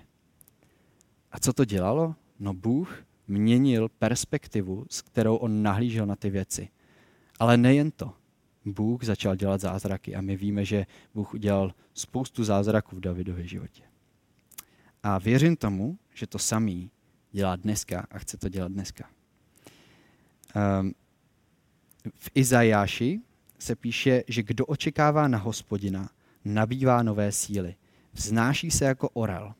A 1.32 1.40
co 1.40 1.54
to 1.54 1.66
dělalo? 1.66 2.16
No 2.40 2.54
Bůh 2.54 3.04
měnil 3.28 3.90
perspektivu, 3.90 4.86
s 4.90 5.02
kterou 5.02 5.36
on 5.36 5.64
nahlížel 5.64 6.06
na 6.06 6.16
ty 6.16 6.30
věci. 6.30 6.70
Ale 7.40 7.58
nejen 7.58 7.92
to. 7.92 8.14
Bůh 8.74 9.04
začal 9.04 9.36
dělat 9.36 9.62
zázraky 9.62 10.16
a 10.16 10.22
my 10.22 10.38
víme, 10.38 10.66
že 10.66 10.86
Bůh 11.14 11.34
udělal 11.34 11.74
spoustu 11.94 12.44
zázraků 12.44 12.96
v 12.96 13.00
Davidově 13.00 13.48
životě. 13.48 13.84
A 15.04 15.18
věřím 15.18 15.56
tomu, 15.56 15.98
že 16.14 16.28
to 16.28 16.40
samý 16.40 16.92
dělá 17.32 17.56
dneska 17.56 18.08
a 18.12 18.20
chce 18.20 18.38
to 18.38 18.50
dělat 18.50 18.72
dneska. 18.72 19.10
Um, 20.82 20.94
v 22.16 22.30
Izajáši 22.36 23.22
se 23.60 23.76
píše, 23.76 24.24
že 24.28 24.44
kdo 24.44 24.66
očekává 24.66 25.28
na 25.28 25.38
hospodina, 25.38 26.10
nabývá 26.46 27.04
nové 27.04 27.32
síly. 27.32 27.76
Vznáší 28.14 28.72
se 28.72 28.86
jako 28.86 29.10
orel. 29.10 29.54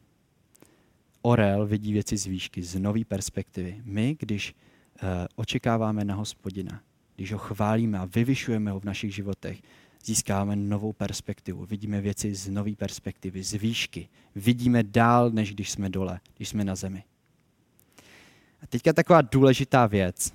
Orel 1.22 1.68
vidí 1.68 1.94
věci 1.94 2.18
z 2.18 2.26
výšky, 2.26 2.64
z 2.64 2.80
nové 2.80 3.06
perspektivy. 3.06 3.82
My, 3.84 4.16
když 4.20 4.54
uh, 4.54 5.10
očekáváme 5.36 6.06
na 6.06 6.16
hospodina, 6.16 6.82
když 7.18 7.32
ho 7.32 7.40
chválíme 7.40 8.00
a 8.00 8.06
vyvyšujeme 8.06 8.72
ho 8.72 8.80
v 8.80 8.84
našich 8.84 9.16
životech, 9.16 9.62
získáváme 10.06 10.56
novou 10.56 10.94
perspektivu. 10.94 11.66
Vidíme 11.66 12.02
věci 12.02 12.36
z 12.36 12.50
nové 12.50 12.76
perspektivy, 12.76 13.44
z 13.44 13.54
výšky. 13.54 14.10
Vidíme 14.36 14.84
dál, 14.84 15.30
než 15.30 15.54
když 15.54 15.72
jsme 15.72 15.90
dole, 15.90 16.20
když 16.36 16.50
jsme 16.50 16.64
na 16.64 16.76
zemi. 16.76 17.04
A 18.62 18.68
teďka 18.68 18.94
taková 18.94 19.22
důležitá 19.22 19.86
věc. 19.86 20.34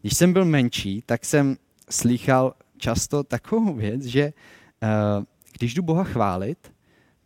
Když 0.00 0.16
jsem 0.16 0.32
byl 0.32 0.44
menší, 0.44 1.02
tak 1.06 1.24
jsem 1.24 1.56
slýchal 1.90 2.54
často 2.76 3.24
takovou 3.24 3.74
věc, 3.74 4.04
že 4.04 4.32
uh, 4.82 5.24
když 5.58 5.74
jdu 5.74 5.82
Boha 5.82 6.04
chválit, 6.04 6.72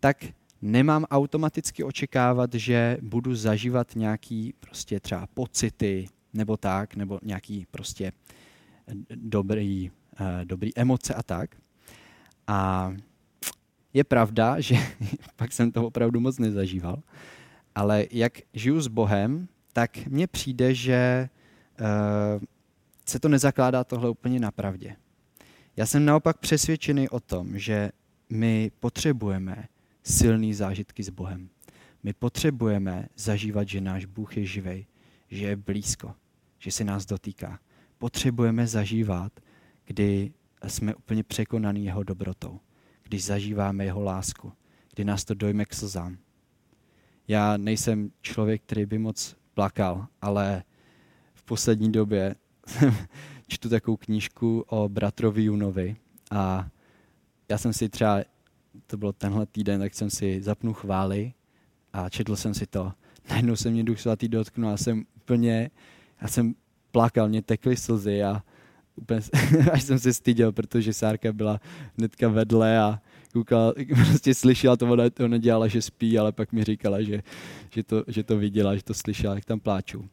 tak 0.00 0.25
nemám 0.62 1.04
automaticky 1.11 1.85
očekávat, 1.85 2.54
že 2.54 2.99
budu 3.02 3.35
zažívat 3.35 3.97
nějaký 3.97 4.54
prostě 4.61 5.00
třeba 5.00 5.26
pocity 5.35 6.09
nebo 6.35 6.57
tak, 6.57 6.97
nebo 6.97 7.19
nějaký 7.23 7.66
prostě 7.71 8.12
uh, 8.12 8.39
dobrý 10.44 10.76
emoce 10.76 11.14
a 11.14 11.22
tak. 11.22 11.56
A 12.46 12.92
je 13.94 14.04
pravda, 14.04 14.60
že 14.60 14.76
pak 15.37 15.52
jsem 15.52 15.72
to 15.72 15.87
opravdu 15.87 16.20
moc 16.20 16.38
nezažíval, 16.38 17.02
ale 17.75 18.06
jak 18.10 18.38
žiju 18.54 18.80
s 18.80 18.88
Bohem, 18.88 19.49
tak 19.72 20.06
mně 20.06 20.26
přijde, 20.26 20.75
že 20.75 21.28
uh, 21.80 22.42
se 23.06 23.20
to 23.20 23.28
nezakládá 23.28 23.84
tohle 23.84 24.10
úplně 24.10 24.40
na 24.40 24.50
pravdě. 24.50 24.96
Já 25.76 25.87
jsem 25.87 26.04
naopak 26.04 26.38
přesvědčený 26.38 27.08
o 27.08 27.20
tom, 27.20 27.58
že 27.58 27.90
my 28.30 28.70
potřebujeme 28.80 29.68
silný 30.02 30.54
zážitky 30.54 31.02
s 31.02 31.10
Bohem. 31.10 31.49
My 32.02 32.12
potřebujeme 32.12 33.08
zažívat, 33.16 33.68
že 33.68 33.80
náš 33.80 34.04
Bůh 34.04 34.37
je 34.37 34.44
živej, 34.44 34.87
že 35.28 35.46
je 35.46 35.56
blízko, 35.56 36.14
že 36.58 36.72
se 36.72 36.84
nás 36.84 37.06
dotýká. 37.06 37.58
Potřebujeme 38.00 38.66
zažívat, 38.66 39.33
kdy 39.85 40.33
jsme 40.66 40.95
úplně 40.95 41.23
překonaný 41.23 41.85
jeho 41.85 42.02
dobrotou, 42.02 42.61
když 43.02 43.25
zažíváme 43.25 43.85
jeho 43.85 44.02
lásku, 44.02 44.52
kdy 44.95 45.04
nás 45.04 45.25
to 45.25 45.35
dojme 45.35 45.64
k 45.64 45.75
slzám. 45.75 46.19
Já 47.28 47.57
nejsem 47.57 48.11
člověk, 48.23 48.62
který 48.62 48.87
by 48.87 48.99
moc 48.99 49.37
plakal, 49.54 50.07
ale 50.23 50.62
v 51.35 51.42
poslední 51.42 51.92
době 51.92 52.35
čtu 53.49 53.69
takovou 53.69 53.97
knížku 53.97 54.64
o 54.69 54.88
bratrovi 54.88 55.45
Junovi 55.45 55.97
a 56.30 56.69
já 57.49 57.59
jsem 57.59 57.73
si 57.73 57.88
třeba, 57.88 58.21
to 58.87 58.97
bylo 58.97 59.12
tenhle 59.12 59.47
týden, 59.47 59.80
tak 59.80 59.95
jsem 59.95 60.11
si 60.11 60.42
zapnul 60.42 60.75
chvály 60.75 61.33
a 61.92 62.09
četl 62.09 62.37
jsem 62.37 62.54
si 62.54 62.66
to. 62.66 62.92
Najednou 63.30 63.57
se 63.57 63.71
mě 63.71 63.85
duch 63.85 64.00
svatý 64.00 64.28
dotknul 64.28 64.71
a 64.71 64.76
jsem 64.76 65.04
úplně, 65.16 65.71
já 66.21 66.28
jsem 66.28 66.54
plakal, 66.92 67.28
mě 67.28 67.42
tekly 67.42 67.76
slzy 67.76 68.23
a 68.23 68.42
úplně, 68.97 69.20
až 69.73 69.82
jsem 69.82 69.99
se 69.99 70.12
styděl, 70.12 70.52
protože 70.52 70.92
Sárka 70.92 71.32
byla 71.32 71.61
hnedka 71.99 72.28
vedle 72.28 72.78
a 72.78 73.00
koukala, 73.32 73.75
prostě 74.09 74.35
slyšela 74.35 74.76
to, 74.76 74.87
ona, 74.87 75.04
ona 75.25 75.38
dělala, 75.38 75.68
že 75.68 75.82
spí, 75.82 76.18
ale 76.18 76.32
pak 76.32 76.52
mi 76.52 76.64
říkala, 76.64 77.02
že, 77.02 77.23
že, 77.70 77.82
to, 77.82 78.04
že 78.09 78.23
to 78.23 78.38
viděla, 78.38 78.76
že 78.76 78.82
to 78.82 78.94
slyšela, 78.94 79.35
jak 79.35 79.44
tam 79.44 79.61
pláču. 79.61 80.09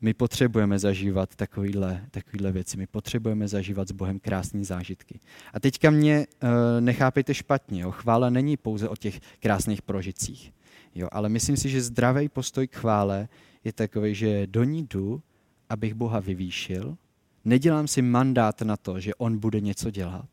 My 0.00 0.14
potřebujeme 0.14 0.78
zažívat 0.78 1.36
takovýhle, 1.36 2.04
takovýhle 2.10 2.52
věci. 2.52 2.76
My 2.76 2.86
potřebujeme 2.86 3.48
zažívat 3.48 3.88
s 3.88 3.92
Bohem 3.92 4.18
krásné 4.18 4.64
zážitky. 4.64 5.20
A 5.52 5.60
teďka 5.60 5.90
mě 5.90 6.26
uh, 6.42 6.48
nechápejte 6.80 7.34
špatně. 7.34 7.82
Jo? 7.82 7.90
Chvála 7.90 8.30
není 8.30 8.56
pouze 8.56 8.88
o 8.88 8.96
těch 8.96 9.20
krásných 9.40 9.82
prožitcích. 9.82 10.52
Jo? 10.94 11.08
Ale 11.12 11.28
myslím 11.28 11.56
si, 11.56 11.68
že 11.68 11.82
zdravý 11.82 12.28
postoj 12.28 12.68
k 12.68 12.76
chvále 12.76 13.28
je 13.64 13.72
takový, 13.72 14.14
že 14.14 14.46
do 14.46 14.64
ní 14.64 14.86
jdu, 14.90 15.22
abych 15.68 15.94
Boha 15.94 16.20
vyvýšil. 16.20 16.96
Nedělám 17.44 17.88
si 17.88 18.02
mandát 18.02 18.62
na 18.62 18.76
to, 18.76 19.00
že 19.00 19.14
On 19.14 19.38
bude 19.38 19.60
něco 19.60 19.90
dělat, 19.90 20.28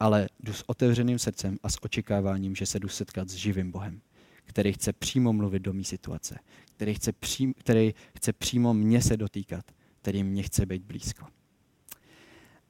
ale 0.00 0.28
jdu 0.40 0.52
s 0.52 0.64
otevřeným 0.66 1.18
srdcem 1.18 1.58
a 1.62 1.68
s 1.68 1.84
očekáváním, 1.84 2.54
že 2.54 2.66
se 2.66 2.78
jdu 2.78 2.88
setkat 2.88 3.28
s 3.28 3.34
živým 3.34 3.70
Bohem 3.70 4.00
který 4.48 4.72
chce 4.72 4.92
přímo 4.92 5.32
mluvit 5.32 5.62
do 5.62 5.72
mé 5.72 5.84
situace, 5.84 6.38
který 6.76 6.94
chce, 6.94 7.12
přím, 7.12 7.54
který 7.54 7.94
chce 8.16 8.32
přímo 8.32 8.74
mě 8.74 9.02
se 9.02 9.16
dotýkat, 9.16 9.64
který 10.00 10.24
mě 10.24 10.42
chce 10.42 10.66
být 10.66 10.82
blízko. 10.82 11.26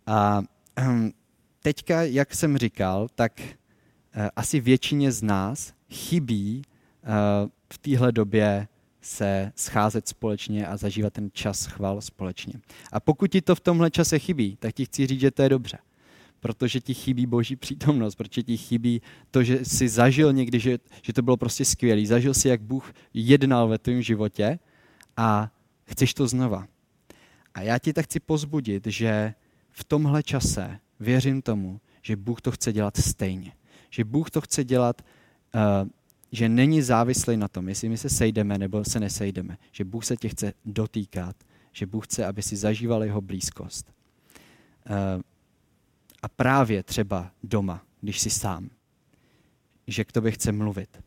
A 0.07 0.43
ehm, 0.77 1.13
teďka, 1.63 2.03
jak 2.03 2.35
jsem 2.35 2.59
říkal, 2.59 3.09
tak 3.15 3.41
eh, 3.41 4.31
asi 4.37 4.61
většině 4.61 5.13
z 5.13 5.23
nás 5.23 5.73
chybí 5.91 6.63
eh, 6.63 7.09
v 7.73 7.79
téhle 7.79 8.13
době 8.13 8.69
se 9.01 9.53
scházet 9.57 10.09
společně 10.09 10.67
a 10.67 10.77
zažívat 10.77 11.13
ten 11.13 11.31
čas 11.33 11.67
chval 11.67 12.01
společně. 12.01 12.55
A 12.93 13.01
pokud 13.01 13.31
ti 13.31 13.41
to 13.41 13.55
v 13.55 13.61
tomhle 13.61 13.91
čase 13.91 14.19
chybí, 14.19 14.57
tak 14.57 14.75
ti 14.75 14.85
chci 14.85 15.07
říct, 15.07 15.21
že 15.21 15.31
to 15.31 15.43
je 15.43 15.49
dobře 15.49 15.79
protože 16.41 16.81
ti 16.81 16.95
chybí 16.95 17.27
boží 17.27 17.57
přítomnost, 17.57 18.15
protože 18.15 18.43
ti 18.43 18.57
chybí 18.57 19.03
to, 19.31 19.43
že 19.43 19.65
jsi 19.65 19.89
zažil 19.89 20.33
někdy, 20.33 20.61
že, 20.61 20.79
že 21.03 21.13
to 21.13 21.23
bylo 21.23 21.37
prostě 21.37 21.65
skvělý. 21.65 22.07
Zažil 22.07 22.35
si, 22.35 22.49
jak 22.49 22.63
Bůh 22.63 22.93
jednal 23.15 23.69
ve 23.69 23.79
tvém 23.79 24.03
životě 24.03 24.59
a 25.17 25.51
chceš 25.85 26.15
to 26.15 26.29
znova. 26.29 26.67
A 27.55 27.63
já 27.63 27.79
ti 27.79 27.93
tak 27.93 28.05
chci 28.05 28.21
pozbudit, 28.21 28.87
že 28.87 29.35
v 29.71 29.85
tomhle 29.85 30.23
čase 30.23 30.79
věřím 31.01 31.43
tomu, 31.43 31.81
že 32.03 32.17
Bůh 32.17 32.41
to 32.41 32.51
chce 32.51 32.73
dělat 32.73 32.97
stejně. 32.97 33.53
Že 33.91 34.05
Bůh 34.05 34.31
to 34.31 34.41
chce 34.41 34.65
dělat 34.65 35.03
že 36.33 36.49
není 36.49 36.83
závislý 36.83 37.37
na 37.37 37.49
tom, 37.49 37.69
jestli 37.69 37.89
my 37.89 37.99
se 37.99 38.09
sejdeme 38.09 38.59
nebo 38.59 38.85
se 38.85 39.01
nesejdeme, 39.01 39.59
že 39.73 39.85
Bůh 39.85 40.05
se 40.05 40.17
tě 40.17 40.29
chce 40.29 40.53
dotýkat, 40.65 41.37
že 41.73 41.87
Bůh 41.87 42.07
chce, 42.07 42.27
aby 42.27 42.43
si 42.43 42.57
zažíval 42.57 43.05
jeho 43.05 43.21
blízkost. 43.21 43.93
A 46.23 46.29
právě 46.29 46.83
třeba 46.83 47.31
doma, 47.43 47.85
když 48.01 48.21
jsi 48.21 48.31
sám, 48.31 48.71
že 49.87 50.05
k 50.05 50.13
tobě 50.13 50.33
chce 50.33 50.53
mluvit. 50.53 51.03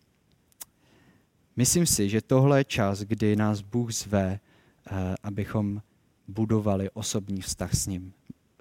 Myslím 1.56 1.86
si, 1.86 2.10
že 2.10 2.22
tohle 2.22 2.60
je 2.60 2.64
čas, 2.64 3.00
kdy 3.00 3.36
nás 3.36 3.62
Bůh 3.62 3.92
zve, 3.92 4.40
eh, 4.40 5.16
abychom 5.24 5.82
budovali 6.28 6.90
osobní 6.90 7.42
vztah 7.42 7.74
s 7.74 7.88
ním. 7.88 8.14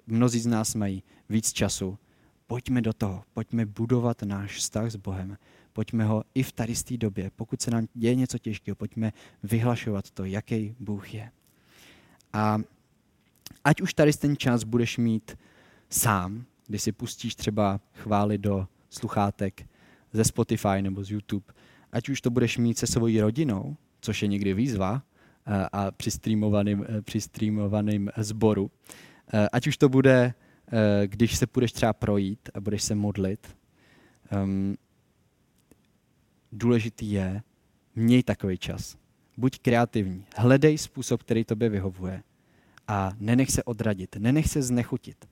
Mnozí 0.07 0.39
z 0.39 0.47
nás 0.47 0.75
mají 0.75 1.03
víc 1.29 1.53
času. 1.53 1.97
Pojďme 2.47 2.81
do 2.81 2.93
toho, 2.93 3.23
pojďme 3.33 3.65
budovat 3.65 4.23
náš 4.23 4.55
vztah 4.57 4.91
s 4.91 4.95
Bohem. 4.95 5.37
Pojďme 5.73 6.05
ho 6.05 6.23
i 6.35 6.43
v 6.43 6.51
tady 6.51 6.73
té 6.75 6.97
době, 6.97 7.31
pokud 7.35 7.61
se 7.61 7.71
nám 7.71 7.87
děje 7.93 8.15
něco 8.15 8.37
těžkého, 8.37 8.75
pojďme 8.75 9.13
vyhlašovat 9.43 10.11
to, 10.11 10.25
jaký 10.25 10.75
Bůh 10.79 11.13
je. 11.13 11.31
A 12.33 12.59
ať 13.63 13.81
už 13.81 13.93
tady 13.93 14.13
ten 14.13 14.37
čas 14.37 14.63
budeš 14.63 14.97
mít 14.97 15.37
sám, 15.89 16.45
kdy 16.67 16.79
si 16.79 16.91
pustíš 16.91 17.35
třeba 17.35 17.79
chvály 17.93 18.37
do 18.37 18.67
sluchátek 18.89 19.67
ze 20.13 20.23
Spotify 20.23 20.81
nebo 20.81 21.03
z 21.03 21.11
YouTube, 21.11 21.45
ať 21.91 22.09
už 22.09 22.21
to 22.21 22.29
budeš 22.29 22.57
mít 22.57 22.77
se 22.77 22.87
svojí 22.87 23.21
rodinou, 23.21 23.77
což 24.01 24.21
je 24.21 24.27
někdy 24.27 24.53
výzva, 24.53 25.03
eh, 25.47 25.67
a 25.71 25.91
při 25.91 26.11
streamovaném, 26.11 26.85
eh, 26.89 27.01
při 27.01 27.21
streamovaném 27.21 28.09
sboru, 28.17 28.71
eh, 29.33 29.49
ať 29.51 29.67
už 29.67 29.77
to 29.77 29.89
bude, 29.89 30.33
když 31.05 31.37
se 31.37 31.47
půjdeš 31.47 31.71
třeba 31.71 31.93
projít 31.93 32.49
a 32.53 32.59
budeš 32.59 32.83
se 32.83 32.95
modlit, 32.95 33.57
um, 34.43 34.75
důležitý 36.51 37.11
je, 37.11 37.41
měj 37.95 38.23
takový 38.23 38.57
čas. 38.57 38.97
Buď 39.37 39.59
kreativní, 39.59 40.25
hledej 40.35 40.77
způsob, 40.77 41.23
který 41.23 41.43
tobě 41.43 41.69
vyhovuje 41.69 42.23
a 42.87 43.11
nenech 43.19 43.51
se 43.51 43.63
odradit, 43.63 44.15
nenech 44.15 44.47
se 44.47 44.61
znechutit, 44.61 45.25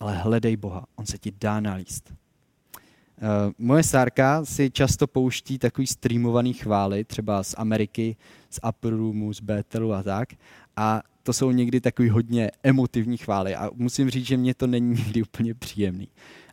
ale 0.00 0.16
hledej 0.16 0.56
Boha, 0.56 0.86
on 0.96 1.06
se 1.06 1.18
ti 1.18 1.32
dá 1.40 1.60
nalíst. 1.60 2.12
Uh, 2.12 3.52
moje 3.58 3.82
sárka 3.82 4.44
si 4.44 4.70
často 4.70 5.06
pouští 5.06 5.58
takový 5.58 5.86
streamovaný 5.86 6.52
chvály, 6.52 7.04
třeba 7.04 7.42
z 7.42 7.54
Ameriky, 7.58 8.16
z 8.50 8.60
Upper 8.68 8.92
Roomu, 8.92 9.32
z 9.32 9.40
Bethelu 9.40 9.92
a 9.92 10.02
tak. 10.02 10.28
A 10.76 11.02
to 11.22 11.32
jsou 11.32 11.50
někdy 11.50 11.80
takový 11.80 12.08
hodně 12.08 12.50
emotivní 12.62 13.16
chvály 13.16 13.54
a 13.54 13.70
musím 13.74 14.10
říct, 14.10 14.26
že 14.26 14.36
mě 14.36 14.54
to 14.54 14.66
není 14.66 14.88
nikdy 14.96 15.22
úplně 15.22 15.54
příjemný. 15.54 16.08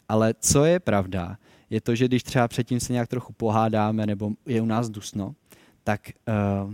Ale 0.09 0.33
co 0.39 0.65
je 0.65 0.79
pravda, 0.79 1.37
je 1.69 1.81
to, 1.81 1.95
že 1.95 2.05
když 2.05 2.23
třeba 2.23 2.47
předtím 2.47 2.79
se 2.79 2.93
nějak 2.93 3.07
trochu 3.07 3.33
pohádáme 3.33 4.05
nebo 4.05 4.31
je 4.45 4.61
u 4.61 4.65
nás 4.65 4.89
dusno, 4.89 5.35
tak 5.83 6.01
uh, 6.65 6.73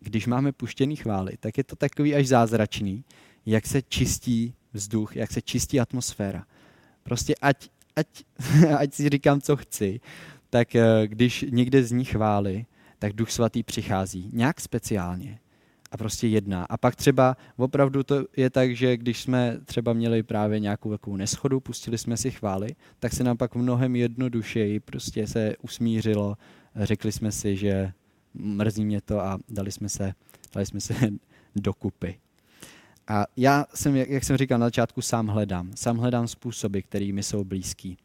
když 0.00 0.26
máme 0.26 0.52
puštěný 0.52 0.96
chvály, 0.96 1.32
tak 1.40 1.58
je 1.58 1.64
to 1.64 1.76
takový 1.76 2.14
až 2.14 2.26
zázračný, 2.26 3.04
jak 3.46 3.66
se 3.66 3.82
čistí 3.82 4.54
vzduch, 4.72 5.16
jak 5.16 5.32
se 5.32 5.42
čistí 5.42 5.80
atmosféra. 5.80 6.46
Prostě 7.02 7.34
ať, 7.42 7.68
ať, 7.96 8.06
ať 8.78 8.94
si 8.94 9.08
říkám, 9.08 9.40
co 9.40 9.56
chci, 9.56 10.00
tak 10.50 10.74
eh, 10.74 11.06
když 11.06 11.44
někde 11.50 11.84
zní 11.84 12.04
chvály, 12.04 12.66
tak 12.98 13.12
Duch 13.12 13.30
Svatý 13.30 13.62
přichází 13.62 14.30
nějak 14.32 14.60
speciálně 14.60 15.38
a 15.92 15.96
prostě 15.96 16.26
jedná. 16.26 16.64
A 16.64 16.76
pak 16.76 16.96
třeba 16.96 17.36
opravdu 17.56 18.02
to 18.02 18.24
je 18.36 18.50
tak, 18.50 18.76
že 18.76 18.96
když 18.96 19.22
jsme 19.22 19.58
třeba 19.64 19.92
měli 19.92 20.22
právě 20.22 20.60
nějakou 20.60 20.90
takovou 20.90 21.16
neschodu, 21.16 21.60
pustili 21.60 21.98
jsme 21.98 22.16
si 22.16 22.30
chvály, 22.30 22.68
tak 22.98 23.12
se 23.12 23.24
nám 23.24 23.36
pak 23.36 23.54
mnohem 23.54 23.96
jednodušeji 23.96 24.80
prostě 24.80 25.26
se 25.26 25.54
usmířilo, 25.62 26.36
řekli 26.76 27.12
jsme 27.12 27.32
si, 27.32 27.56
že 27.56 27.92
mrzí 28.34 28.84
mě 28.84 29.00
to 29.00 29.20
a 29.20 29.38
dali 29.48 29.72
jsme 29.72 29.88
se, 29.88 30.12
dali 30.54 30.66
jsme 30.66 30.80
se 30.80 30.94
dokupy. 31.56 32.18
A 33.08 33.26
já 33.36 33.66
jsem, 33.74 33.96
jak 33.96 34.24
jsem 34.24 34.36
říkal 34.36 34.58
na 34.58 34.66
začátku, 34.66 35.02
sám 35.02 35.26
hledám. 35.26 35.70
Sám 35.74 35.96
hledám 35.98 36.28
způsoby, 36.28 36.80
které 36.80 37.12
mi 37.12 37.22
jsou 37.22 37.44
blízký. 37.44 37.96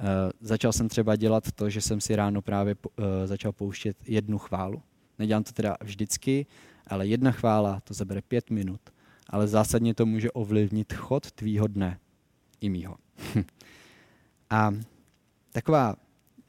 Uh, 0.00 0.04
začal 0.40 0.72
jsem 0.72 0.88
třeba 0.88 1.16
dělat 1.16 1.52
to, 1.52 1.70
že 1.70 1.80
jsem 1.80 2.00
si 2.00 2.16
ráno 2.16 2.42
právě 2.42 2.74
uh, 2.74 3.04
začal 3.24 3.52
pouštět 3.52 3.96
jednu 4.06 4.38
chválu. 4.38 4.82
Nedělám 5.18 5.44
to 5.44 5.52
teda 5.52 5.76
vždycky, 5.82 6.46
ale 6.88 7.06
jedna 7.06 7.32
chvála 7.32 7.80
to 7.80 7.94
zabere 7.94 8.22
pět 8.22 8.50
minut. 8.50 8.80
Ale 9.30 9.48
zásadně 9.48 9.94
to 9.94 10.06
může 10.06 10.30
ovlivnit 10.30 10.92
chod 10.92 11.32
tvýho 11.32 11.66
dne 11.66 12.00
i 12.60 12.68
mýho. 12.68 12.96
A 14.50 14.74
taková 15.52 15.96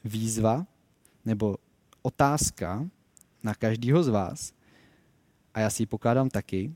výzva 0.04 0.66
nebo 1.26 1.58
otázka 2.02 2.88
na 3.44 3.54
každého 3.54 4.04
z 4.04 4.08
vás, 4.08 4.54
a 5.54 5.60
já 5.60 5.70
si 5.70 5.84
ji 5.84 5.88
pokládám 5.88 6.30
taky, 6.30 6.76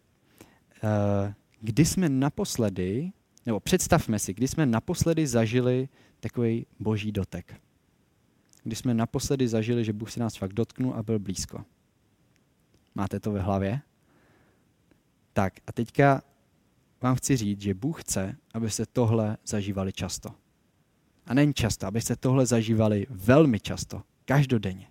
Eh, 0.83 1.33
kdy 1.61 1.85
jsme 1.85 2.09
naposledy, 2.09 3.11
nebo 3.45 3.59
představme 3.59 4.19
si, 4.19 4.33
kdy 4.33 4.47
jsme 4.47 4.65
naposledy 4.65 5.27
zažili 5.27 5.89
takový 6.19 6.65
boží 6.79 7.11
dotek. 7.11 7.61
Kdy 8.63 8.75
jsme 8.75 8.93
naposledy 8.93 9.47
zažili, 9.47 9.85
že 9.85 9.93
Bůh 9.93 10.11
si 10.11 10.19
nás 10.19 10.35
fakt 10.35 10.53
dotknul 10.53 10.93
a 10.93 11.03
byl 11.03 11.19
blízko. 11.19 11.65
Máte 12.95 13.19
to 13.19 13.31
ve 13.31 13.41
hlavě? 13.41 13.81
Tak 15.33 15.53
a 15.67 15.71
teďka 15.71 16.21
vám 17.01 17.15
chci 17.15 17.37
říct, 17.37 17.61
že 17.61 17.73
Bůh 17.73 18.01
chce, 18.01 18.37
abyste 18.53 18.85
tohle 18.85 19.37
zažívali 19.45 19.93
často. 19.93 20.29
A 21.25 21.33
nejen 21.33 21.53
často, 21.53 21.87
abyste 21.87 22.15
tohle 22.15 22.45
zažívali 22.45 23.07
velmi 23.09 23.59
často, 23.59 24.03
každodenně. 24.25 24.87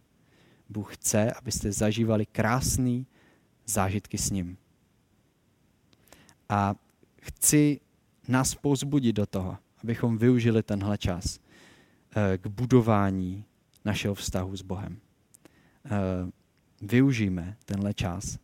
Bůh 0.68 0.96
chce, 0.96 1.32
abyste 1.32 1.72
zažívali 1.72 2.26
krásné 2.26 3.04
zážitky 3.66 4.18
s 4.18 4.30
ním. 4.30 4.56
A 6.48 6.74
chci 7.22 7.80
nás 8.28 8.54
pozbudit 8.54 9.16
do 9.16 9.26
toho, 9.26 9.58
abychom 9.82 10.18
využili 10.18 10.62
tenhle 10.62 10.98
čas 10.98 11.38
eh, 12.16 12.38
k 12.38 12.46
budování 12.46 13.44
našeho 13.84 14.14
vztahu 14.14 14.56
s 14.56 14.62
Bohem. 14.62 15.00
Využijeme 16.82 17.56
tenhle 17.64 17.94
čas 17.94 18.38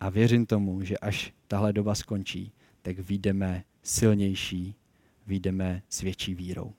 a 0.00 0.10
věřím 0.10 0.46
tomu, 0.46 0.82
že 0.82 0.98
až 0.98 1.34
tahle 1.48 1.72
doba 1.72 1.94
skončí, 1.94 2.52
tak 2.82 2.98
výjdeme 2.98 3.64
silnější, 3.82 4.74
výjdeme 5.26 5.82
s 5.88 6.00
větší 6.00 6.34
vírou. 6.34 6.72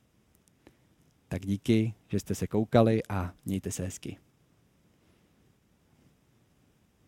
Tak 1.28 1.46
díky, 1.46 1.94
že 2.08 2.20
jste 2.20 2.36
se 2.36 2.48
koukali 2.48 3.02
a 3.10 3.34
mějte 3.46 3.72
se 3.72 3.84
hezky. 3.84 4.18